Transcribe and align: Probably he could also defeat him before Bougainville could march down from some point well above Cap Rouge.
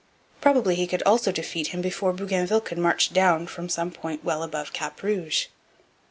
Probably 0.41 0.73
he 0.73 0.87
could 0.87 1.03
also 1.03 1.31
defeat 1.31 1.67
him 1.67 1.81
before 1.83 2.11
Bougainville 2.11 2.61
could 2.61 2.79
march 2.79 3.13
down 3.13 3.45
from 3.45 3.69
some 3.69 3.91
point 3.91 4.23
well 4.25 4.41
above 4.41 4.73
Cap 4.73 5.03
Rouge. 5.03 5.45